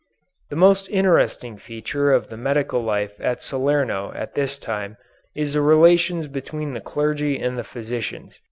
The 0.49 0.55
most 0.55 0.89
interesting 0.89 1.57
feature 1.59 2.11
of 2.11 2.25
the 2.29 2.35
medical 2.35 2.81
life 2.81 3.13
at 3.19 3.43
Salerno 3.43 4.11
at 4.15 4.33
this 4.33 4.57
time 4.57 4.97
is 5.35 5.53
the 5.53 5.61
relations 5.61 6.25
between 6.25 6.73
the 6.73 6.81
clergy 6.81 7.39
and 7.39 7.55
the 7.55 7.63
physicians. 7.63 8.39